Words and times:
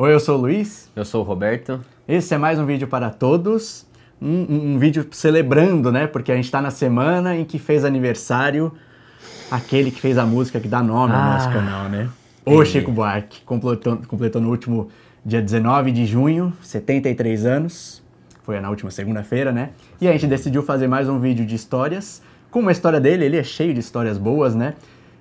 Oi, 0.00 0.14
eu 0.14 0.20
sou 0.20 0.38
o 0.38 0.40
Luiz. 0.42 0.88
Eu 0.94 1.04
sou 1.04 1.22
o 1.22 1.24
Roberto. 1.24 1.80
Esse 2.06 2.32
é 2.32 2.38
mais 2.38 2.56
um 2.56 2.64
vídeo 2.64 2.86
para 2.86 3.10
todos. 3.10 3.84
Um, 4.22 4.46
um, 4.48 4.74
um 4.74 4.78
vídeo 4.78 5.04
celebrando, 5.10 5.90
né? 5.90 6.06
Porque 6.06 6.30
a 6.30 6.36
gente 6.36 6.44
está 6.44 6.60
na 6.60 6.70
semana 6.70 7.36
em 7.36 7.44
que 7.44 7.58
fez 7.58 7.84
aniversário 7.84 8.70
aquele 9.50 9.90
que 9.90 10.00
fez 10.00 10.16
a 10.16 10.24
música 10.24 10.60
que 10.60 10.68
dá 10.68 10.84
nome 10.84 11.14
ao 11.14 11.20
Ah, 11.20 11.34
nosso 11.34 11.50
canal, 11.50 11.88
né? 11.88 12.08
O 12.46 12.64
Chico 12.64 12.92
Buarque. 12.92 13.40
Completou, 13.42 13.96
completou 14.06 14.40
no 14.40 14.50
último 14.50 14.88
dia 15.26 15.42
19 15.42 15.90
de 15.90 16.06
junho, 16.06 16.52
73 16.62 17.44
anos. 17.44 18.00
Foi 18.44 18.60
na 18.60 18.70
última 18.70 18.92
segunda-feira, 18.92 19.50
né? 19.50 19.70
E 20.00 20.06
a 20.06 20.12
gente 20.12 20.28
decidiu 20.28 20.62
fazer 20.62 20.86
mais 20.86 21.08
um 21.08 21.18
vídeo 21.18 21.44
de 21.44 21.56
histórias. 21.56 22.22
Com 22.52 22.60
uma 22.60 22.70
história 22.70 23.00
dele, 23.00 23.24
ele 23.24 23.36
é 23.36 23.42
cheio 23.42 23.74
de 23.74 23.80
histórias 23.80 24.16
boas, 24.16 24.54
né? 24.54 24.74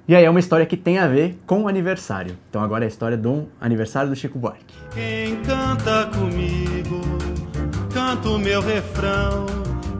E 0.07 0.15
aí 0.15 0.23
é 0.23 0.29
uma 0.29 0.39
história 0.39 0.65
que 0.65 0.77
tem 0.77 0.99
a 0.99 1.05
ver 1.05 1.37
com 1.45 1.63
o 1.63 1.67
aniversário. 1.67 2.37
Então 2.49 2.63
agora 2.63 2.85
é 2.85 2.87
a 2.87 2.87
história 2.87 3.17
do 3.17 3.45
aniversário 3.59 4.09
do 4.09 4.15
Chico 4.15 4.39
Buarque. 4.39 4.73
Quem 4.93 5.35
canta 5.41 6.05
comigo, 6.17 7.01
canta 7.93 8.29
o 8.29 8.39
meu 8.39 8.61
refrão. 8.61 9.45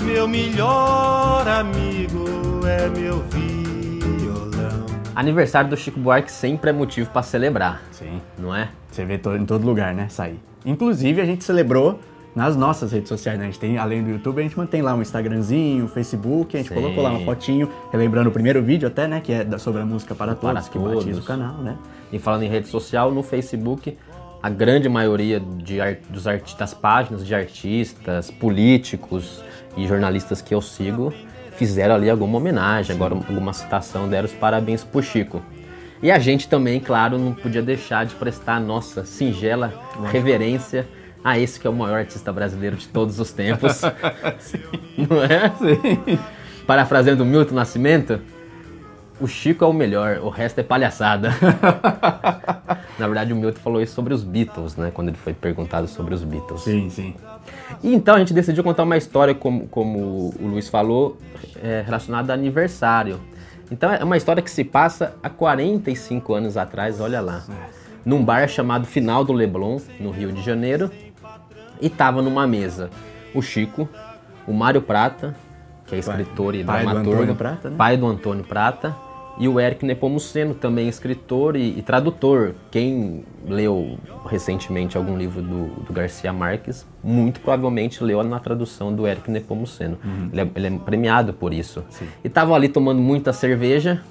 Meu 0.02 0.26
melhor 0.26 1.46
amigo 1.46 2.26
é 2.66 2.88
meu 2.88 3.22
violão. 3.24 4.86
Aniversário 5.14 5.70
do 5.70 5.76
Chico 5.76 6.00
Buarque 6.00 6.32
sempre 6.32 6.70
é 6.70 6.74
motivo 6.74 7.10
para 7.10 7.24
celebrar, 7.24 7.82
Sim. 7.92 8.22
não 8.40 8.56
é? 8.56 8.70
Você 8.90 9.04
vê 9.04 9.16
em 9.16 9.46
todo 9.46 9.66
lugar, 9.66 9.94
né? 9.94 10.08
Sair. 10.08 10.40
Inclusive, 10.66 11.20
a 11.20 11.26
gente 11.26 11.44
celebrou 11.44 12.00
nas 12.38 12.56
nossas 12.56 12.92
redes 12.92 13.10
sociais, 13.10 13.40
né? 13.40 13.46
A 13.46 13.48
gente 13.48 13.60
tem, 13.60 13.80
além 13.80 14.04
do 14.04 14.12
YouTube, 14.12 14.40
a 14.40 14.44
gente 14.44 14.56
mantém 14.56 14.84
lá 14.84 14.94
um 14.94 15.02
Instagramzinho, 15.02 15.86
um 15.86 15.88
Facebook, 15.88 16.56
a 16.56 16.60
gente 16.60 16.70
Sim. 16.70 16.76
colocou 16.76 17.02
lá 17.04 17.10
uma 17.10 17.26
fotinho, 17.26 17.68
relembrando 17.92 18.30
o 18.30 18.32
primeiro 18.32 18.62
vídeo 18.62 18.88
até, 18.88 19.08
né? 19.08 19.20
Que 19.20 19.34
é 19.34 19.58
sobre 19.58 19.82
a 19.82 19.86
música 19.86 20.14
para 20.14 20.36
Para 20.36 20.54
todos, 20.54 20.70
que 20.70 20.78
todos. 20.78 21.04
batiza 21.04 21.20
o 21.20 21.24
canal, 21.24 21.56
né? 21.56 21.76
E 22.12 22.20
falando 22.20 22.44
em 22.44 22.48
rede 22.48 22.68
social, 22.68 23.12
no 23.12 23.24
Facebook, 23.24 23.98
a 24.44 24.50
grande 24.52 24.88
maioria 24.88 25.40
de 25.40 25.80
dos 26.12 26.28
arti- 26.28 26.56
das 26.56 26.76
páginas 26.76 27.26
de 27.26 27.34
artistas, 27.34 28.30
políticos 28.30 29.44
e 29.76 29.88
jornalistas 29.88 30.40
que 30.40 30.54
eu 30.54 30.62
sigo 30.62 31.12
fizeram 31.54 31.96
ali 31.96 32.08
alguma 32.08 32.38
homenagem, 32.38 32.96
agora 32.96 33.16
alguma 33.16 33.52
citação, 33.52 34.08
deram 34.08 34.26
os 34.26 34.34
parabéns 34.34 34.84
pro 34.84 35.02
Chico. 35.02 35.42
E 36.04 36.12
a 36.12 36.20
gente 36.20 36.48
também, 36.48 36.80
claro, 36.80 37.18
não 37.18 37.34
podia 37.34 37.64
deixar 37.64 38.06
de 38.06 38.14
prestar 38.14 38.58
a 38.58 38.60
nossa 38.60 39.04
singela 39.06 39.74
reverência 40.12 40.86
a 41.28 41.38
esse 41.38 41.60
que 41.60 41.68
é 41.68 41.70
o 41.70 41.74
maior 41.74 42.00
artista 42.00 42.32
brasileiro 42.32 42.78
de 42.78 42.88
todos 42.88 43.20
os 43.20 43.34
tempos. 43.34 43.82
Não 44.98 45.22
é? 45.24 45.50
Sim. 45.50 46.20
Parafraseando 46.66 47.26
Milton 47.26 47.56
Nascimento, 47.56 48.22
o 49.20 49.28
Chico 49.28 49.66
é 49.66 49.68
o 49.68 49.74
melhor, 49.74 50.20
o 50.20 50.30
resto 50.30 50.60
é 50.60 50.64
palhaçada. 50.64 51.32
Na 52.98 53.08
verdade, 53.08 53.34
o 53.34 53.36
Milton 53.36 53.60
falou 53.60 53.82
isso 53.82 53.94
sobre 53.94 54.14
os 54.14 54.24
Beatles, 54.24 54.78
né? 54.78 54.90
Quando 54.94 55.10
ele 55.10 55.18
foi 55.18 55.34
perguntado 55.34 55.88
sobre 55.88 56.14
os 56.14 56.24
Beatles. 56.24 56.62
Sim, 56.62 56.90
sim. 56.90 57.14
E 57.84 57.94
então 57.94 58.16
a 58.16 58.20
gente 58.20 58.34
decidiu 58.34 58.64
contar 58.64 58.84
uma 58.84 58.96
história, 58.96 59.36
como, 59.36 59.68
como 59.68 60.34
o 60.40 60.48
Luiz 60.48 60.70
falou, 60.70 61.18
é, 61.62 61.84
relacionada 61.86 62.32
a 62.32 62.36
aniversário. 62.36 63.20
Então 63.70 63.92
é 63.92 64.02
uma 64.02 64.16
história 64.16 64.42
que 64.42 64.50
se 64.50 64.64
passa 64.64 65.14
há 65.22 65.30
45 65.30 66.34
anos 66.34 66.56
atrás, 66.56 67.02
olha 67.02 67.20
lá. 67.20 67.44
Num 68.06 68.24
bar 68.24 68.48
chamado 68.48 68.86
Final 68.86 69.26
do 69.26 69.34
Leblon, 69.34 69.80
no 70.00 70.12
Rio 70.12 70.32
de 70.32 70.42
Janeiro. 70.42 70.90
E 71.82 71.90
tava 71.90 72.22
numa 72.22 72.48
mesa 72.48 72.90
o 73.34 73.42
Chico, 73.42 73.88
o 74.48 74.54
Mário 74.54 74.82
Prata, 74.82 75.36
que 75.86 75.96
é 75.96 76.00
escritor 76.00 76.56
e 76.56 76.64
pai 76.64 76.80
do 76.80 76.86
dramaturgo. 76.86 77.22
Antônio 77.22 77.36
Prata, 77.36 77.70
né? 77.70 77.76
Pai 77.78 77.98
do 77.98 78.08
Antônio 78.08 78.44
Prata. 78.44 78.96
E 79.40 79.48
o 79.48 79.60
Eric 79.60 79.86
Nepomuceno, 79.86 80.56
também 80.56 80.88
escritor 80.88 81.56
e, 81.56 81.78
e 81.78 81.84
tradutor. 81.84 82.56
Quem 82.72 83.24
leu 83.46 84.00
recentemente 84.26 84.98
algum 84.98 85.16
livro 85.16 85.44
do, 85.44 85.68
do 85.84 85.94
Garcia 85.94 86.34
Marques, 86.34 86.88
muito 87.04 87.40
provavelmente 87.40 88.04
leu 88.04 88.24
na 88.24 88.40
tradução 88.40 88.92
do 88.92 89.06
Eric 89.06 89.30
Nepomuceno. 89.30 90.00
Ele, 90.34 90.42
é, 90.42 90.50
ele 90.56 90.68
é 90.68 90.80
premiado 90.80 91.34
por 91.34 91.54
isso. 91.54 91.86
E 92.24 92.28
estavam 92.28 92.56
ali 92.56 92.68
tomando 92.68 93.00
muita 93.00 93.32
cerveja 93.32 94.02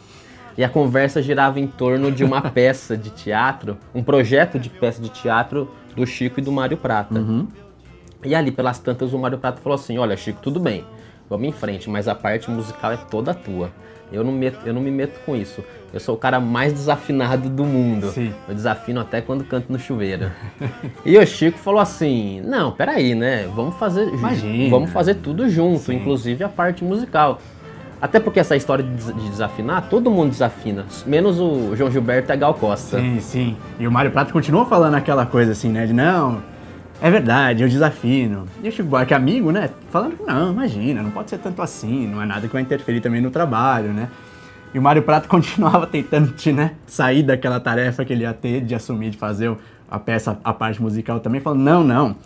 e 0.56 0.64
a 0.64 0.68
conversa 0.68 1.20
girava 1.20 1.60
em 1.60 1.66
torno 1.66 2.10
de 2.10 2.24
uma 2.24 2.40
peça 2.50 2.96
de 2.96 3.10
teatro, 3.10 3.76
um 3.94 4.02
projeto 4.02 4.58
de 4.58 4.70
peça 4.70 5.02
de 5.02 5.08
teatro 5.08 5.68
do 5.96 6.06
Chico 6.06 6.38
e 6.38 6.42
do 6.42 6.52
Mário 6.52 6.76
Prata. 6.76 7.24
E 8.24 8.34
ali, 8.34 8.52
pelas 8.52 8.78
tantas, 8.78 9.12
o 9.12 9.18
Mário 9.18 9.38
Prata 9.38 9.60
falou 9.60 9.74
assim: 9.74 9.98
Olha, 9.98 10.16
Chico, 10.16 10.40
tudo 10.40 10.60
bem, 10.60 10.84
vamos 11.28 11.48
em 11.48 11.52
frente, 11.52 11.88
mas 11.88 12.06
a 12.06 12.14
parte 12.14 12.50
musical 12.50 12.92
é 12.92 12.96
toda 12.96 13.34
tua. 13.34 13.70
Eu 14.12 14.22
não, 14.22 14.30
meto, 14.30 14.60
eu 14.64 14.72
não 14.72 14.80
me 14.80 14.90
meto 14.90 15.18
com 15.24 15.34
isso. 15.34 15.64
Eu 15.92 15.98
sou 15.98 16.14
o 16.14 16.18
cara 16.18 16.38
mais 16.38 16.72
desafinado 16.72 17.48
do 17.48 17.64
mundo. 17.64 18.10
Sim. 18.10 18.32
Eu 18.48 18.54
desafino 18.54 19.00
até 19.00 19.20
quando 19.20 19.42
canto 19.44 19.72
no 19.72 19.78
chuveiro. 19.78 20.30
e 21.04 21.18
o 21.18 21.26
Chico 21.26 21.58
falou 21.58 21.80
assim: 21.80 22.40
Não, 22.42 22.70
peraí, 22.70 23.14
né? 23.14 23.48
Vamos 23.52 23.74
fazer, 23.76 24.06
Imagina. 24.08 24.70
vamos 24.70 24.90
fazer 24.90 25.16
tudo 25.16 25.48
junto, 25.48 25.92
inclusive 25.92 26.44
a 26.44 26.48
parte 26.48 26.84
musical. 26.84 27.40
Até 28.06 28.20
porque 28.20 28.38
essa 28.40 28.54
história 28.56 28.84
de 28.84 28.90
des- 28.90 29.14
de 29.14 29.28
desafinar, 29.30 29.88
todo 29.90 30.10
mundo 30.10 30.30
desafina, 30.30 30.84
menos 31.04 31.40
o 31.40 31.74
João 31.74 31.90
Gilberto 31.90 32.30
e 32.30 32.32
a 32.32 32.36
Gal 32.36 32.54
Costa. 32.54 33.00
Sim, 33.00 33.18
sim. 33.20 33.56
E 33.80 33.86
o 33.86 33.90
Mário 33.90 34.10
Prata 34.12 34.32
continua 34.32 34.64
falando 34.64 34.94
aquela 34.94 35.26
coisa 35.26 35.52
assim, 35.52 35.68
né? 35.70 35.84
De 35.86 35.92
não, 35.92 36.40
é 37.02 37.10
verdade, 37.10 37.62
eu 37.64 37.68
desafino. 37.68 38.46
E 38.62 38.68
o 38.68 38.72
Chico 38.72 38.88
Buarque, 38.88 39.12
amigo, 39.12 39.50
né? 39.50 39.70
Falando 39.90 40.16
que 40.16 40.22
não, 40.22 40.52
imagina, 40.52 41.02
não 41.02 41.10
pode 41.10 41.30
ser 41.30 41.38
tanto 41.38 41.60
assim, 41.60 42.06
não 42.06 42.22
é 42.22 42.26
nada 42.26 42.46
que 42.46 42.52
vai 42.52 42.62
interferir 42.62 43.00
também 43.00 43.20
no 43.20 43.30
trabalho, 43.30 43.88
né? 43.92 44.08
E 44.72 44.78
o 44.78 44.82
Mário 44.82 45.02
Prata 45.02 45.26
continuava 45.28 45.86
tentando 45.86 46.30
te, 46.32 46.52
né, 46.52 46.72
sair 46.86 47.22
daquela 47.24 47.58
tarefa 47.58 48.04
que 48.04 48.12
ele 48.12 48.22
ia 48.22 48.32
ter 48.32 48.60
de 48.60 48.74
assumir, 48.74 49.10
de 49.10 49.16
fazer 49.16 49.52
a 49.90 49.98
peça, 49.98 50.38
a 50.44 50.52
parte 50.52 50.80
musical 50.80 51.18
também, 51.20 51.40
falando, 51.40 51.60
não, 51.62 51.82
não. 51.82 52.16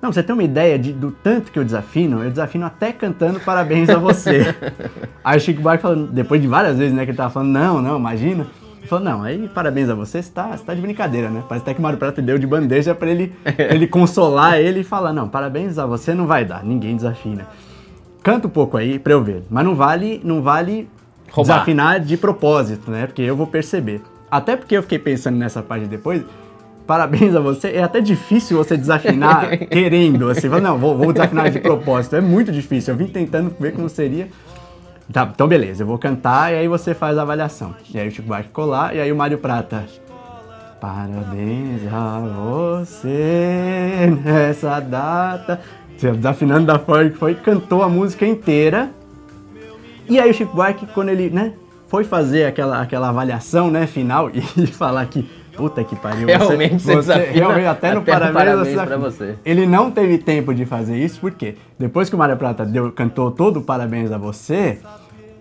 Não, 0.00 0.12
você 0.12 0.22
tem 0.22 0.32
uma 0.32 0.44
ideia 0.44 0.78
de, 0.78 0.92
do 0.92 1.10
tanto 1.10 1.50
que 1.50 1.58
eu 1.58 1.64
desafino? 1.64 2.22
Eu 2.22 2.30
desafino 2.30 2.64
até 2.64 2.92
cantando 2.92 3.40
parabéns 3.40 3.88
a 3.90 3.96
você. 3.98 4.54
Aí 5.24 5.36
o 5.36 5.40
Chico 5.40 5.60
Buarque 5.60 5.82
falando, 5.82 6.12
depois 6.12 6.40
de 6.40 6.46
várias 6.46 6.78
vezes, 6.78 6.94
né, 6.94 7.04
que 7.04 7.10
ele 7.10 7.16
tava 7.16 7.30
falando, 7.30 7.50
não, 7.50 7.82
não, 7.82 7.98
imagina. 7.98 8.46
Ele 8.78 8.86
falou, 8.86 9.04
não, 9.04 9.22
aí 9.24 9.48
parabéns 9.48 9.90
a 9.90 9.94
você, 9.94 10.22
você 10.22 10.30
tá, 10.30 10.56
você 10.56 10.64
tá 10.64 10.72
de 10.72 10.80
brincadeira, 10.80 11.28
né? 11.28 11.42
Parece 11.48 11.64
até 11.64 11.74
que 11.74 11.80
o 11.80 11.82
Mário 11.82 11.98
Prata 11.98 12.22
deu 12.22 12.38
de 12.38 12.46
bandeja 12.46 12.94
pra 12.94 13.10
ele, 13.10 13.34
pra 13.42 13.52
ele 13.74 13.88
consolar 13.88 14.58
ele 14.60 14.80
e 14.80 14.84
falar, 14.84 15.12
não, 15.12 15.28
parabéns 15.28 15.78
a 15.78 15.84
você 15.84 16.14
não 16.14 16.26
vai 16.26 16.44
dar, 16.44 16.64
ninguém 16.64 16.94
desafina. 16.94 17.48
Canta 18.22 18.46
um 18.46 18.50
pouco 18.50 18.76
aí 18.76 18.98
pra 18.98 19.12
eu 19.12 19.22
ver, 19.22 19.42
mas 19.50 19.64
não 19.64 19.74
vale, 19.74 20.20
não 20.24 20.40
vale 20.42 20.88
Roubar. 21.30 21.54
desafinar 21.54 22.00
de 22.00 22.16
propósito, 22.16 22.90
né? 22.90 23.06
Porque 23.06 23.22
eu 23.22 23.36
vou 23.36 23.48
perceber. 23.48 24.00
Até 24.30 24.56
porque 24.56 24.76
eu 24.76 24.82
fiquei 24.82 24.98
pensando 24.98 25.36
nessa 25.36 25.60
parte 25.60 25.86
depois, 25.86 26.22
parabéns 26.88 27.36
a 27.36 27.40
você, 27.40 27.68
é 27.68 27.82
até 27.82 28.00
difícil 28.00 28.56
você 28.56 28.74
desafinar 28.76 29.58
querendo, 29.68 30.30
assim, 30.30 30.48
não, 30.48 30.78
vou, 30.78 30.96
vou 30.96 31.12
desafinar 31.12 31.50
de 31.50 31.60
propósito, 31.60 32.16
é 32.16 32.20
muito 32.20 32.50
difícil, 32.50 32.94
eu 32.94 32.98
vim 32.98 33.06
tentando 33.06 33.54
ver 33.60 33.74
como 33.74 33.88
seria, 33.90 34.28
Tá, 35.10 35.26
então 35.34 35.48
beleza, 35.48 35.82
eu 35.82 35.86
vou 35.86 35.96
cantar 35.96 36.52
e 36.52 36.56
aí 36.56 36.68
você 36.68 36.92
faz 36.92 37.16
a 37.16 37.22
avaliação. 37.22 37.74
E 37.94 37.98
aí 37.98 38.08
o 38.08 38.10
Chico 38.10 38.28
Buarque 38.28 38.50
lá 38.60 38.92
e 38.92 39.00
aí 39.00 39.10
o 39.10 39.16
Mário 39.16 39.38
Prata. 39.38 39.86
Parabéns 40.78 41.80
a 41.90 42.20
você 42.20 44.14
nessa 44.22 44.80
data. 44.80 45.60
Desafinando 45.98 46.66
da 46.66 46.78
forma 46.78 47.08
que 47.08 47.16
foi, 47.16 47.34
cantou 47.34 47.82
a 47.82 47.88
música 47.88 48.26
inteira. 48.26 48.90
E 50.06 50.20
aí 50.20 50.30
o 50.30 50.34
Chico 50.34 50.54
Buarque, 50.54 50.86
quando 50.88 51.08
ele, 51.08 51.30
né, 51.30 51.54
foi 51.88 52.04
fazer 52.04 52.44
aquela, 52.44 52.82
aquela 52.82 53.08
avaliação, 53.08 53.70
né, 53.70 53.86
final 53.86 54.30
e 54.36 54.66
falar 54.66 55.06
que, 55.06 55.26
puta 55.58 55.82
que 55.82 55.96
pariu, 55.96 56.28
Realmente 56.28 56.80
você 56.80 56.94
desafina 56.94 57.32
realmente, 57.32 57.66
até 57.66 57.88
até 57.88 57.94
no 57.96 58.02
parabéns, 58.02 58.32
parabéns 58.32 58.76
você 58.76 58.86
pra 58.86 58.96
você. 58.96 59.34
Ele 59.44 59.66
não 59.66 59.90
teve 59.90 60.16
tempo 60.16 60.54
de 60.54 60.64
fazer 60.64 60.96
isso, 60.96 61.18
porque 61.20 61.56
depois 61.76 62.08
que 62.08 62.14
o 62.14 62.18
Mário 62.18 62.36
Prata 62.36 62.64
deu, 62.64 62.92
cantou 62.92 63.32
todo 63.32 63.58
o 63.58 63.62
parabéns 63.62 64.12
a 64.12 64.16
você, 64.16 64.78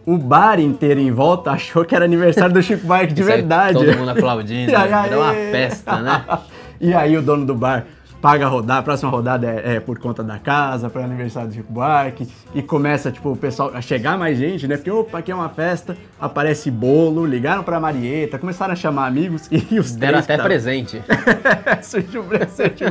o 0.04 0.18
bar 0.18 0.60
inteiro 0.60 1.00
em 1.00 1.12
volta 1.12 1.52
achou 1.52 1.86
que 1.86 1.96
era 1.96 2.04
aniversário 2.04 2.52
do 2.52 2.64
Chico 2.64 2.88
Buarque 2.88 3.14
de 3.14 3.22
verdade. 3.22 3.78
todo 3.78 3.96
mundo 3.96 4.10
aplaudindo, 4.10 4.72
E 4.74 4.76
né? 4.76 5.04
Virou 5.04 5.22
uma 5.22 5.34
festa, 5.34 6.02
né? 6.02 6.26
e 6.82 6.94
aí 6.96 7.16
o 7.16 7.22
dono 7.22 7.46
do 7.46 7.54
bar 7.54 7.86
paga 8.22 8.46
a 8.46 8.50
rodada, 8.50 8.80
a 8.80 8.84
próxima 8.84 9.12
rodada 9.12 9.48
é, 9.48 9.76
é 9.76 9.80
por 9.80 10.00
conta 10.00 10.24
da 10.24 10.40
casa, 10.40 10.90
para 10.90 11.04
aniversário 11.04 11.50
do 11.50 11.54
Chico 11.56 11.72
Buarque, 11.72 12.28
e 12.54 12.62
começa, 12.62 13.12
tipo, 13.12 13.32
o 13.32 13.36
pessoal 13.36 13.72
a 13.74 13.82
chegar 13.82 14.18
mais 14.18 14.38
gente, 14.38 14.68
né? 14.68 14.76
Porque, 14.76 14.90
opa, 14.92 15.20
aqui 15.20 15.32
é 15.32 15.36
uma 15.36 15.50
festa, 15.50 15.96
aparece 16.20 16.72
bolo, 16.72 17.26
ligaram 17.26 17.64
pra 17.64 17.80
Marieta, 17.80 18.40
começaram 18.40 18.74
a 18.74 18.76
chamar 18.76 19.06
amigos, 19.08 19.48
e 19.52 19.80
os 19.80 19.92
Deram 19.96 20.20
até 20.20 20.38
presente. 20.38 21.02
surgiu 21.84 22.24
presente, 22.24 22.84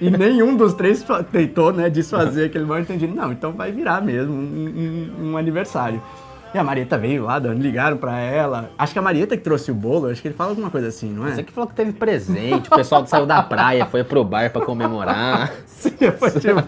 e 0.00 0.10
nenhum 0.10 0.56
dos 0.56 0.74
três 0.74 1.04
tentou, 1.30 1.72
né, 1.72 1.90
desfazer 1.90 2.46
aquele 2.46 2.64
mal 2.64 2.80
entendido. 2.80 3.14
Não, 3.14 3.32
então 3.32 3.52
vai 3.52 3.70
virar 3.72 4.00
mesmo 4.00 4.32
um, 4.34 5.10
um- 5.18 5.32
um 5.32 5.36
aniversário. 5.36 6.00
E 6.54 6.58
a 6.58 6.62
Marieta 6.64 6.98
veio 6.98 7.24
lá, 7.24 7.38
ligaram 7.38 7.96
pra 7.96 8.18
ela. 8.18 8.70
Acho 8.78 8.92
que 8.92 8.98
a 8.98 9.02
Marieta 9.02 9.36
que 9.36 9.42
trouxe 9.42 9.70
o 9.70 9.74
bolo, 9.74 10.08
acho 10.10 10.20
que 10.20 10.28
ele 10.28 10.34
fala 10.34 10.50
alguma 10.50 10.70
coisa 10.70 10.88
assim, 10.88 11.10
não 11.10 11.26
é? 11.26 11.32
Você 11.34 11.42
que 11.42 11.52
falou 11.52 11.68
que 11.68 11.74
teve 11.74 11.92
presente, 11.92 12.68
o 12.70 12.76
pessoal 12.76 13.06
saiu 13.06 13.24
da 13.24 13.42
praia, 13.42 13.86
foi 13.86 14.04
pro 14.04 14.22
bar 14.22 14.50
pra 14.50 14.62
comemorar. 14.64 15.50
Sim, 15.66 15.92
foi 16.18 16.30
tipo- 16.32 16.62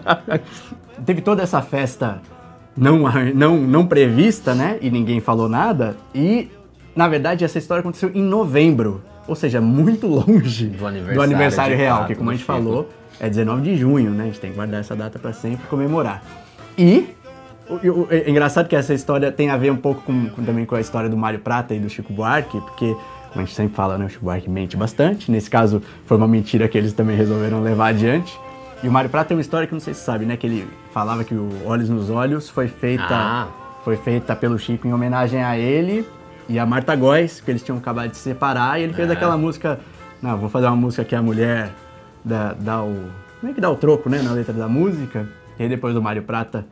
Teve 1.05 1.21
toda 1.21 1.43
essa 1.43 1.61
festa 1.61 2.19
não, 2.75 2.97
não, 3.33 3.57
não 3.57 3.85
prevista, 3.85 4.55
né? 4.55 4.77
E 4.81 4.89
ninguém 4.89 5.19
falou 5.19 5.47
nada. 5.47 5.95
E, 6.13 6.49
na 6.95 7.07
verdade, 7.07 7.45
essa 7.45 7.57
história 7.57 7.79
aconteceu 7.81 8.09
em 8.13 8.23
novembro. 8.23 9.03
ou 9.27 9.35
seja, 9.35 9.61
muito 9.61 10.07
longe 10.07 10.67
Do 10.67 11.21
aniversário 11.21 11.75
de 11.75 11.81
real, 11.81 11.97
fato 11.99 12.07
que 12.07 12.15
como 12.15 12.29
do 12.29 12.33
a 12.33 12.35
gente 12.35 12.45
falou, 12.45 12.89
é 13.19 13.29
19 13.29 13.61
de 13.61 13.77
junho, 13.77 14.11
né? 14.11 14.23
A 14.23 14.25
gente 14.27 14.39
tem 14.39 14.49
que 14.49 14.55
guardar 14.55 14.79
essa 14.79 14.95
data 14.95 15.17
para 15.19 15.31
sempre 15.31 15.65
comemorar. 15.67 16.23
E 16.77 17.07
é 18.11 18.29
engraçado 18.29 18.67
que 18.67 18.75
essa 18.75 18.93
história 18.93 19.31
tem 19.31 19.49
a 19.49 19.57
ver 19.57 19.71
um 19.71 19.75
pouco 19.77 20.01
com, 20.01 20.29
com- 20.29 20.43
também 20.43 20.65
com 20.65 20.75
a 20.75 20.81
história 20.81 21.09
do 21.09 21.17
Mário 21.17 21.39
Prata 21.39 21.73
e 21.73 21.79
do 21.79 21.89
Chico 21.89 22.13
Buarque, 22.13 22.59
porque, 22.61 22.93
como 23.29 23.41
a 23.41 23.45
gente 23.45 23.53
sempre 23.55 23.75
fala, 23.75 23.97
né, 23.97 24.05
o 24.05 24.09
Chico 24.09 24.23
Buarque 24.25 24.49
mente 24.49 24.77
bastante. 24.77 25.31
Nesse 25.31 25.49
caso, 25.49 25.81
foi 26.05 26.17
uma 26.17 26.27
mentira 26.27 26.67
que 26.67 26.77
eles 26.77 26.93
também 26.93 27.15
resolveram 27.17 27.61
levar 27.61 27.87
adiante. 27.87 28.37
E 28.83 28.87
o 28.87 28.91
Mário 28.91 29.09
Prata 29.09 29.29
tem 29.29 29.37
uma 29.37 29.41
história 29.41 29.65
que 29.67 29.73
não 29.73 29.79
sei 29.79 29.93
se 29.93 30.01
sabe, 30.01 30.25
né? 30.25 30.37
Que 30.37 30.45
ele 30.45 30.67
falava 30.93 31.23
que 31.23 31.33
o 31.33 31.49
Olhos 31.65 31.89
nos 31.89 32.09
Olhos 32.09 32.49
foi 32.49 32.67
feita, 32.67 33.03
Ah. 33.09 33.47
foi 33.83 33.97
feita 33.97 34.35
pelo 34.35 34.59
Chico 34.59 34.87
em 34.87 34.93
homenagem 34.93 35.43
a 35.43 35.57
ele 35.57 36.07
e 36.47 36.59
a 36.59 36.65
Marta 36.65 36.95
Góes, 36.95 37.41
que 37.41 37.49
eles 37.49 37.63
tinham 37.63 37.77
acabado 37.79 38.11
de 38.11 38.17
se 38.17 38.23
separar. 38.23 38.79
E 38.79 38.83
ele 38.83 38.93
fez 38.93 39.09
É. 39.09 39.13
aquela 39.13 39.35
música, 39.37 39.79
não, 40.21 40.37
vou 40.37 40.49
fazer 40.49 40.67
uma 40.67 40.75
música 40.75 41.03
que 41.03 41.15
a 41.15 41.21
mulher 41.21 41.69
dá, 42.23 42.53
dá 42.53 42.83
o... 42.83 42.95
Como 43.39 43.51
é 43.51 43.55
que 43.55 43.61
dá 43.61 43.69
o 43.71 43.75
troco, 43.75 44.07
né? 44.09 44.21
Na 44.21 44.31
letra 44.33 44.53
da 44.53 44.67
música. 44.67 45.27
E 45.57 45.63
aí 45.63 45.69
depois 45.69 45.93
do 45.95 46.01
Mário 46.01 46.21
Prata 46.21 46.65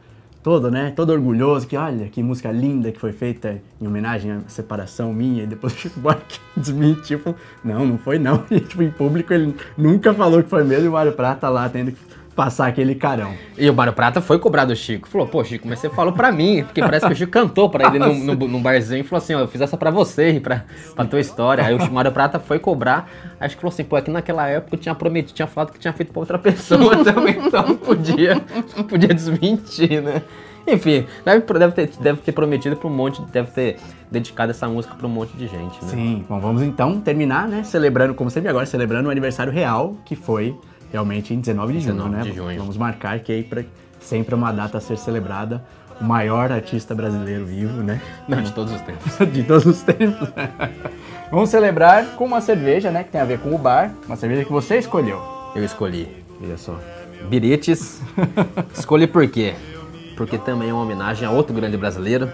todo, 0.44 0.69
né? 0.69 0.92
Todo 0.95 1.12
orgulhoso, 1.12 1.66
que 1.66 1.78
olha, 1.78 2.07
que 2.10 2.22
música 2.22 2.51
linda 2.51 2.92
que 2.92 3.00
foi 3.00 3.13
feita 3.13 3.62
em 3.81 3.88
homenagem 3.88 4.31
à 4.31 4.42
separação 4.48 5.13
minha. 5.13 5.44
E 5.44 5.48
depois 5.48 5.74
o 5.95 6.00
Buarque 6.00 6.40
desmentiu, 6.56 7.18
falou, 7.19 7.40
não, 7.63 7.86
não 7.88 7.98
foi 7.98 8.19
não. 8.19 8.44
E 8.51 8.60
tipo, 8.60 8.84
em 8.84 8.92
público 8.92 9.34
ele 9.34 9.56
nunca 9.78 10.13
falou 10.13 10.44
que 10.44 10.50
foi 10.50 10.63
mesmo 10.63 10.86
e 10.86 10.90
o 10.90 10.92
Mário 10.92 11.13
Prata 11.13 11.50
lá 11.50 11.68
tendo 11.69 11.92
que 11.92 11.98
passar 12.35 12.68
aquele 12.68 12.95
carão. 12.95 13.33
E 13.57 13.69
o 13.69 13.74
Mário 13.74 13.94
Prata 13.94 14.21
foi 14.21 14.39
cobrar 14.39 14.65
do 14.65 14.75
Chico. 14.75 15.07
Falou, 15.07 15.27
pô, 15.27 15.44
Chico, 15.44 15.68
mas 15.68 15.80
você 15.80 15.89
falou 15.89 16.13
pra 16.13 16.31
mim. 16.31 16.63
Porque 16.63 16.81
parece 16.81 17.06
que 17.06 17.13
o 17.13 17.15
Chico 17.15 17.31
cantou 17.31 17.69
pra 17.69 17.88
ele 17.88 18.00
num, 18.00 18.13
num, 18.13 18.47
num 18.47 18.62
barzinho 18.62 19.01
e 19.01 19.03
falou 19.03 19.21
assim, 19.24 19.33
ó, 19.33 19.41
eu 19.41 19.47
fiz 19.47 19.62
essa 19.62 19.77
pra 19.77 19.91
você 19.91 20.31
e 20.31 20.39
pra, 20.39 20.65
pra 20.95 21.06
tua 21.06 21.19
história. 21.19 21.63
Aí 21.63 21.75
o 21.75 21.91
Mário 21.91 22.12
Prata 22.12 22.39
foi 22.39 22.59
cobrar. 22.59 23.09
Acho 23.39 23.56
que 23.56 23.62
falou 23.62 23.74
assim, 23.74 23.83
pô, 23.83 23.95
aqui 23.95 24.09
naquela 24.09 24.47
época 24.47 24.75
eu 24.75 24.80
tinha 24.80 24.95
prometido, 24.95 25.33
tinha 25.33 25.47
falado 25.47 25.71
que 25.71 25.80
tinha 25.80 25.94
feito 25.94 26.12
pra 26.12 26.19
outra 26.19 26.39
pessoa 26.39 26.97
também, 27.03 27.38
então 27.38 27.68
não 27.68 27.75
podia, 27.75 28.41
não 28.75 28.83
podia 28.83 29.13
desmentir, 29.13 30.01
né? 30.01 30.21
Enfim, 30.65 31.06
deve, 31.25 31.41
deve, 31.59 31.74
ter, 31.74 31.89
deve 32.00 32.21
ter 32.21 32.31
prometido 32.31 32.77
pra 32.77 32.88
um 32.88 32.94
monte, 32.94 33.21
deve 33.24 33.51
ter 33.51 33.77
dedicado 34.09 34.51
essa 34.51 34.68
música 34.68 34.95
pra 34.95 35.06
um 35.06 35.09
monte 35.09 35.36
de 35.36 35.47
gente, 35.47 35.83
né? 35.83 35.89
Sim, 35.89 36.25
bom, 36.27 36.39
vamos 36.39 36.62
então 36.62 37.01
terminar, 37.01 37.47
né? 37.47 37.63
Celebrando, 37.63 38.13
como 38.13 38.29
sempre 38.29 38.50
agora, 38.50 38.65
celebrando 38.65 39.09
o 39.09 39.12
aniversário 39.12 39.51
real, 39.51 39.95
que 40.06 40.15
foi 40.15 40.57
realmente 40.94 41.34
em 41.34 41.40
19 41.40 41.74
de 41.74 41.80
junho, 41.80 41.95
19 41.95 42.16
né? 42.16 42.24
de 42.24 42.38
junho. 42.38 42.60
Vamos 42.60 42.78
marcar 42.78 43.19
que 43.19 43.31
aí 43.31 43.44
pra 43.44 43.63
sempre 44.00 44.34
é 44.34 44.38
uma 44.38 44.54
data 44.54 44.78
a 44.78 44.81
ser 44.81 44.98
celebrada. 44.98 45.63
O 46.00 46.04
maior 46.04 46.51
artista 46.51 46.95
brasileiro 46.95 47.45
vivo, 47.45 47.81
né? 47.84 48.01
Não, 48.28 48.42
de 48.42 48.51
todos 48.51 48.74
os 48.74 48.81
tempos. 48.81 49.18
de 49.31 49.44
todos 49.44 49.66
os 49.66 49.81
tempos. 49.81 50.30
Vamos 51.31 51.50
celebrar 51.50 52.16
com 52.16 52.25
uma 52.25 52.42
cerveja, 52.42 52.92
né? 52.92 53.04
Que 53.04 53.12
tem 53.12 53.22
a 53.22 53.25
ver 53.25 53.40
com 53.40 53.54
o 53.54 53.57
bar. 53.57 53.94
Uma 54.06 54.16
cerveja 54.16 54.45
que 54.45 54.51
você 54.51 54.78
escolheu. 54.78 55.22
Eu 55.56 55.63
escolhi 55.63 56.24
Olha 56.44 56.57
só. 56.57 56.78
Birites. 57.30 58.01
Escolhi 58.74 59.07
por 59.07 59.28
quê? 59.28 59.54
Porque 60.18 60.38
também 60.38 60.69
é 60.69 60.74
uma 60.74 60.84
homenagem 60.84 61.28
a 61.28 61.31
outro 61.31 61.54
grande 61.54 61.78
brasileiro, 61.78 62.30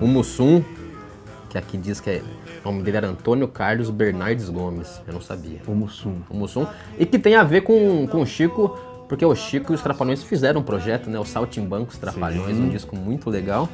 o 0.00 0.06
Mussum, 0.06 0.64
que 1.54 1.58
aqui 1.58 1.78
diz 1.78 2.00
que 2.00 2.10
é, 2.10 2.22
o 2.64 2.68
nome 2.68 2.82
dele 2.82 2.96
era 2.96 3.06
Antônio 3.08 3.46
Carlos 3.46 3.88
Bernardes 3.90 4.48
Gomes. 4.48 5.00
Eu 5.06 5.14
não 5.14 5.20
sabia. 5.20 5.60
O 5.66 5.72
Mussum. 5.72 6.16
O 6.28 6.36
Mussum. 6.36 6.66
E 6.98 7.06
que 7.06 7.18
tem 7.18 7.36
a 7.36 7.44
ver 7.44 7.60
com, 7.62 8.06
com 8.08 8.20
o 8.22 8.26
Chico, 8.26 8.76
porque 9.08 9.24
o 9.24 9.34
Chico 9.36 9.72
e 9.72 9.74
os 9.76 9.82
Trapalhões 9.82 10.22
fizeram 10.24 10.60
um 10.60 10.64
projeto, 10.64 11.08
né? 11.08 11.18
O 11.18 11.24
Saltimbancos 11.24 11.96
Trapalhões, 11.96 12.56
um 12.58 12.68
disco 12.68 12.96
muito 12.96 13.30
legal. 13.30 13.68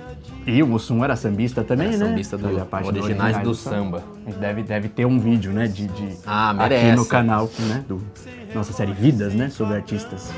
E 0.47 0.63
o 0.63 0.67
Mussum 0.67 1.03
era 1.03 1.17
sambista 1.17 1.63
também, 1.65 1.89
Era 1.89 1.97
né? 1.99 2.07
sambista 2.07 2.37
do- 2.37 2.67
parte 2.67 2.89
originais 2.89 3.39
do 3.39 3.55
samba. 3.55 4.03
A 4.27 4.31
gente 4.31 4.39
Deve, 4.41 4.63
deve 4.63 4.89
ter 4.89 5.07
um 5.07 5.19
vídeo, 5.19 5.53
né? 5.53 5.67
De, 5.67 5.87
de- 5.87 6.17
Ah, 6.27 6.51
aqui 6.51 6.59
merece. 6.61 6.97
no 6.97 7.07
canal, 7.07 7.49
né? 7.61 7.85
Do 7.89 8.03
nossa 8.55 8.73
série 8.75 8.93
Vidas, 8.93 9.33
né? 9.35 9.49
Sobre 9.49 9.77
artistas 9.77 10.31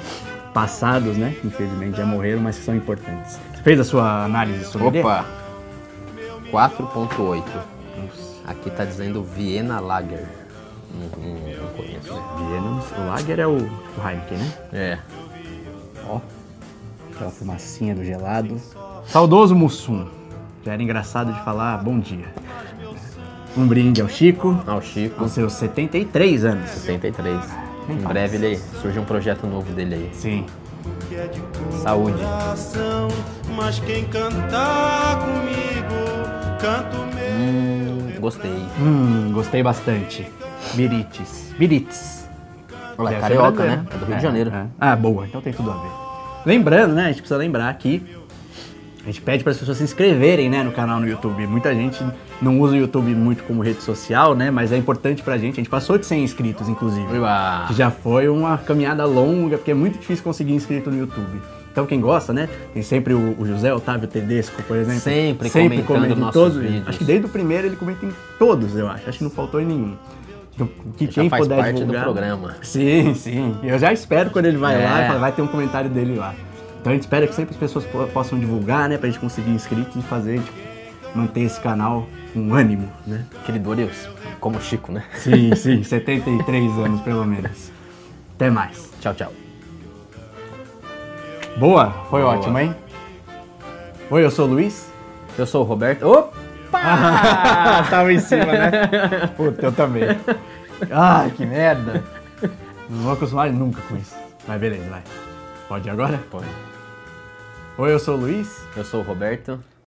passados, 0.54 1.16
né? 1.16 1.34
que 1.40 1.46
Infelizmente 1.46 1.96
já 1.96 2.04
morreram, 2.06 2.40
mas 2.40 2.58
que 2.58 2.64
são 2.64 2.76
importantes. 2.76 3.38
Você 3.54 3.62
fez 3.62 3.80
a 3.80 3.84
sua 3.84 4.24
análise 4.24 4.64
sobre 4.66 4.98
ele? 4.98 5.02
Opa! 6.52 6.68
4.8. 6.70 7.42
Aqui 8.46 8.70
tá 8.70 8.84
dizendo 8.84 9.22
Viena 9.22 9.80
Lager. 9.80 10.26
Não, 10.94 11.24
não- 11.24 11.62
não 11.62 11.72
conheço. 11.74 12.12
Viena, 12.36 12.82
o 12.98 13.08
Lager 13.08 13.40
é 13.40 13.46
o, 13.46 13.56
o 13.56 14.08
Heineken, 14.08 14.38
né? 14.38 14.52
É. 14.72 14.98
Ó, 16.08 16.20
aquela 17.14 17.30
fumacinha 17.30 17.94
do 17.94 18.04
gelado. 18.04 18.60
Saudoso 19.06 19.54
Mussum. 19.54 20.06
Já 20.64 20.72
era 20.74 20.82
engraçado 20.82 21.32
de 21.32 21.42
falar 21.44 21.78
bom 21.78 21.98
dia. 21.98 22.26
Um 23.56 23.66
brinde 23.66 24.00
ao 24.00 24.08
Chico, 24.08 24.58
Ah, 24.66 24.76
o 24.76 24.82
Chico. 24.82 25.16
com 25.16 25.28
seus 25.28 25.52
73 25.54 26.44
anos. 26.44 26.70
73. 26.70 27.38
Nem 27.88 27.98
Em 27.98 28.00
breve 28.00 28.36
ele 28.36 28.56
surge 28.80 28.98
um 28.98 29.04
projeto 29.04 29.46
novo 29.46 29.70
dele 29.72 29.94
aí. 29.94 30.10
Sim. 30.14 30.46
Saúde. 31.82 32.22
mas 33.56 33.78
quem 33.80 34.04
cantar 34.06 35.18
comigo, 35.18 35.91
canto 36.62 36.96
meu. 37.14 37.32
Hum, 37.34 38.20
gostei. 38.20 38.62
Hum, 38.80 39.32
gostei 39.32 39.62
bastante. 39.62 40.30
Birites. 40.74 41.52
Birites. 41.58 42.28
Olha, 42.96 43.10
ser 43.16 43.20
carioca, 43.20 43.50
brasileiro. 43.50 43.82
né? 43.82 43.88
É 43.92 43.98
do 43.98 44.04
Rio 44.04 44.16
de 44.16 44.22
Janeiro. 44.22 44.50
é. 44.54 44.66
Ah, 44.80 44.94
boa. 44.96 45.26
Então 45.26 45.40
tem 45.40 45.52
tudo 45.52 45.70
a 45.70 45.74
ver. 45.74 45.90
Lembrando, 46.46 46.94
né? 46.94 47.04
A 47.04 47.08
gente 47.08 47.16
precisa 47.18 47.36
lembrar 47.36 47.72
que 47.74 48.02
a 49.02 49.06
gente 49.06 49.20
pede 49.20 49.42
para 49.42 49.50
as 49.50 49.58
pessoas 49.58 49.78
se 49.78 49.82
inscreverem, 49.82 50.48
né, 50.48 50.62
no 50.62 50.70
canal 50.70 51.00
no 51.00 51.08
YouTube. 51.08 51.44
Muita 51.48 51.74
gente 51.74 52.04
não 52.40 52.60
usa 52.60 52.74
o 52.74 52.76
YouTube 52.76 53.12
muito 53.16 53.42
como 53.42 53.60
rede 53.60 53.82
social, 53.82 54.32
né? 54.36 54.48
Mas 54.50 54.70
é 54.70 54.76
importante 54.76 55.22
pra 55.22 55.36
gente. 55.36 55.54
A 55.54 55.56
gente 55.56 55.68
passou 55.70 55.98
de 55.98 56.06
100 56.06 56.22
inscritos, 56.22 56.68
inclusive. 56.68 57.18
Uá. 57.18 57.64
Que 57.66 57.74
já 57.74 57.90
foi 57.90 58.28
uma 58.28 58.56
caminhada 58.58 59.04
longa, 59.04 59.58
porque 59.58 59.72
é 59.72 59.74
muito 59.74 59.98
difícil 59.98 60.22
conseguir 60.22 60.52
inscrito 60.54 60.88
no 60.90 60.98
YouTube. 60.98 61.40
Então 61.72 61.86
quem 61.86 62.00
gosta, 62.00 62.32
né? 62.34 62.48
Tem 62.74 62.82
sempre 62.82 63.14
o, 63.14 63.34
o 63.40 63.46
José 63.46 63.72
Otávio 63.72 64.06
Tedesco, 64.06 64.62
por 64.64 64.76
exemplo. 64.76 65.00
Sempre 65.00 65.48
comentando 65.50 65.84
comenta 65.86 66.14
em 66.20 66.30
todos. 66.30 66.58
vídeos. 66.58 66.86
Acho 66.88 66.98
que 66.98 67.04
desde 67.04 67.24
o 67.26 67.28
primeiro 67.30 67.66
ele 67.66 67.76
comenta 67.76 68.04
em 68.04 68.12
todos, 68.38 68.76
eu 68.76 68.86
acho. 68.88 69.08
Acho 69.08 69.18
que 69.18 69.24
não 69.24 69.30
faltou 69.30 69.60
em 69.60 69.64
nenhum. 69.66 69.96
Então, 70.54 70.68
que 70.98 71.06
Já 71.06 71.12
quem 71.22 71.30
faz 71.30 71.42
puder 71.44 71.56
parte 71.56 71.72
do 71.72 71.78
divulgar- 71.80 72.04
programa. 72.04 72.56
Sim, 72.60 73.14
sim. 73.14 73.56
Eu 73.62 73.78
já 73.78 73.90
espero 73.90 74.30
quando 74.30 74.44
ele 74.46 74.58
vai 74.58 74.74
É. 74.82 74.86
lá 74.86 75.16
vai 75.18 75.32
ter 75.32 75.40
um 75.40 75.46
comentário 75.46 75.88
dele 75.88 76.14
lá. 76.14 76.34
Então 76.80 76.90
a 76.92 76.94
gente 76.94 77.04
espera 77.04 77.26
que 77.26 77.34
sempre 77.34 77.52
as 77.54 77.56
pessoas 77.60 77.86
po- 77.86 78.06
possam 78.08 78.38
divulgar, 78.38 78.86
né? 78.88 78.98
Pra 78.98 79.08
gente 79.08 79.18
conseguir 79.18 79.50
inscritos 79.50 79.96
e 79.96 80.02
fazer, 80.02 80.40
tipo, 80.40 80.58
manter 81.14 81.40
esse 81.40 81.58
canal 81.58 82.06
com 82.34 82.52
ânimo, 82.54 82.86
né? 83.06 83.24
Queridores, 83.46 84.08
como 84.40 84.58
o 84.58 84.60
Chico, 84.60 84.92
né? 84.92 85.04
Sim, 85.16 85.54
sim. 85.56 85.82
73 85.84 86.70
anos, 86.78 87.00
pelo 87.00 87.24
menos. 87.24 87.70
Até 88.34 88.50
mais. 88.50 88.90
Tchau, 89.00 89.14
tchau. 89.14 89.32
Boa, 91.56 91.90
foi 92.10 92.22
Boa. 92.22 92.34
ótimo, 92.34 92.58
hein? 92.58 92.74
Oi, 94.10 94.24
eu 94.24 94.30
sou 94.30 94.46
o 94.46 94.50
Luiz. 94.50 94.90
Eu 95.38 95.46
sou 95.46 95.62
o 95.62 95.64
Roberto. 95.64 96.06
Opa! 96.06 96.78
Tava 97.88 98.12
em 98.12 98.18
cima, 98.18 98.46
né? 98.46 98.70
Puta, 99.36 99.66
eu 99.66 99.72
também. 99.72 100.04
Ai, 100.90 101.30
que 101.30 101.46
merda. 101.46 102.02
Não 102.88 103.02
vou 103.04 103.12
acostumar 103.12 103.50
nunca 103.50 103.80
com 103.82 103.96
isso. 103.96 104.14
Mas 104.46 104.60
beleza, 104.60 104.88
vai. 104.88 105.02
Pode 105.68 105.88
ir 105.88 105.90
agora? 105.90 106.20
Pode. 106.30 106.46
Oi, 107.78 107.92
eu 107.92 107.98
sou 107.98 108.16
o 108.16 108.20
Luiz. 108.20 108.66
Eu 108.76 108.84
sou 108.84 109.00
o 109.00 109.04
Roberto. 109.04 109.62